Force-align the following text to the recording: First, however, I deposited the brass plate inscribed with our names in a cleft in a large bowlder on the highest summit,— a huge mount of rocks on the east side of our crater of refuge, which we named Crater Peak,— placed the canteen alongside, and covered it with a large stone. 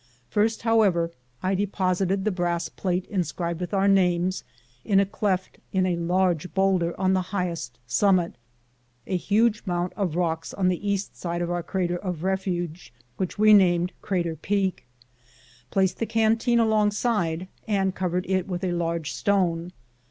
First, 0.31 0.63
however, 0.63 1.11
I 1.43 1.53
deposited 1.53 2.25
the 2.25 2.31
brass 2.31 2.69
plate 2.69 3.05
inscribed 3.05 3.61
with 3.61 3.71
our 3.71 3.87
names 3.87 4.43
in 4.83 4.99
a 4.99 5.05
cleft 5.05 5.59
in 5.71 5.85
a 5.85 5.95
large 5.95 6.51
bowlder 6.55 6.99
on 6.99 7.13
the 7.13 7.21
highest 7.29 7.77
summit,— 7.85 8.33
a 9.05 9.15
huge 9.15 9.61
mount 9.67 9.93
of 9.95 10.15
rocks 10.15 10.55
on 10.55 10.69
the 10.69 10.89
east 10.91 11.15
side 11.15 11.43
of 11.43 11.51
our 11.51 11.61
crater 11.61 11.97
of 11.97 12.23
refuge, 12.23 12.91
which 13.17 13.37
we 13.37 13.53
named 13.53 13.91
Crater 14.01 14.35
Peak,— 14.35 14.87
placed 15.69 15.99
the 15.99 16.07
canteen 16.07 16.59
alongside, 16.59 17.47
and 17.67 17.93
covered 17.93 18.25
it 18.27 18.47
with 18.47 18.63
a 18.63 18.71
large 18.71 19.11
stone. 19.13 19.71